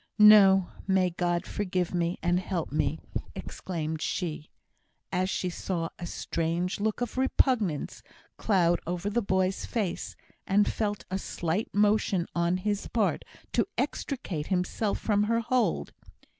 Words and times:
"No! 0.17 0.69
May 0.87 1.11
God 1.11 1.45
forgive 1.45 1.93
me, 1.93 2.17
and 2.23 2.39
help 2.39 2.71
me!" 2.71 2.99
exclaimed 3.35 4.01
she, 4.01 4.49
as 5.11 5.29
she 5.29 5.47
saw 5.51 5.89
a 5.99 6.07
strange 6.07 6.79
look 6.79 7.01
of 7.01 7.19
repugnance 7.19 8.01
cloud 8.35 8.81
over 8.87 9.11
the 9.11 9.21
boy's 9.21 9.63
face, 9.67 10.15
and 10.47 10.67
felt 10.67 11.05
a 11.11 11.19
slight 11.19 11.69
motion 11.71 12.25
on 12.33 12.57
his 12.57 12.87
part 12.87 13.23
to 13.53 13.67
extricate 13.77 14.47
himself 14.47 14.97
from 14.97 15.25
her 15.25 15.41
hold. 15.41 15.93